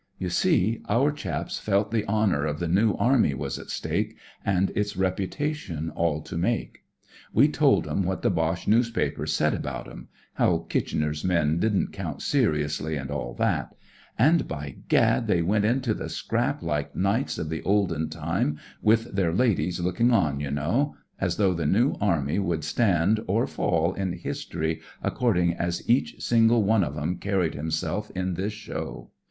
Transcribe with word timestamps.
You 0.17 0.29
see, 0.29 0.81
our 0.89 1.11
chaps 1.11 1.59
felt 1.59 1.91
the 1.91 2.07
honour 2.07 2.43
of 2.47 2.57
the 2.57 2.67
New 2.67 2.95
Army 2.95 3.35
was 3.35 3.59
at 3.59 3.69
stake, 3.69 4.17
and 4.43 4.71
its 4.75 4.97
reputation 4.97 5.91
all 5.91 6.21
to 6.23 6.35
make. 6.39 6.81
We'd 7.35 7.53
told 7.53 7.87
'em 7.87 8.01
what 8.01 8.23
the 8.23 8.31
Boche 8.31 8.67
newspapers 8.67 9.31
said 9.31 9.53
about 9.53 9.87
'em: 9.87 10.07
how 10.33 10.65
Kitchener's 10.69 11.23
men 11.23 11.59
didn't 11.59 11.93
count 11.93 12.23
seriously, 12.23 12.95
and 12.95 13.11
all 13.11 13.35
that; 13.35 13.75
and, 14.17 14.47
by 14.47 14.77
gad, 14.87 15.27
they 15.27 15.43
went 15.43 15.65
into 15.65 15.93
the 15.93 16.09
scrap 16.09 16.63
like 16.63 16.95
knights 16.95 17.37
of 17.37 17.49
the 17.51 17.61
olden 17.61 18.09
time 18.09 18.57
with 18.81 19.03
their 19.15 19.29
W 19.29 19.35
SPIRIT 19.35 19.51
OF 19.51 19.55
BRITISH 19.57 19.75
SOLDIER 19.77 19.91
i\ 19.91 19.93
II. 19.93 20.09
1) 20.09 20.09
hM 20.09 20.15
ladies 20.17 20.31
lookin* 20.31 20.33
on, 20.33 20.39
you 20.39 20.49
know; 20.51 20.95
as 21.19 21.37
though 21.37 21.53
the 21.53 21.67
New 21.67 21.93
Army 22.01 22.39
would 22.39 22.63
stand 22.63 23.19
or 23.27 23.45
fall 23.45 23.93
in 23.93 24.13
history 24.13 24.81
according 25.03 25.53
as 25.53 25.87
each 25.87 26.19
single 26.23 26.63
one 26.63 26.83
of 26.83 26.97
'em 26.97 27.17
carried 27.17 27.53
himself 27.53 28.09
in 28.15 28.33
this 28.33 28.53
show. 28.53 29.11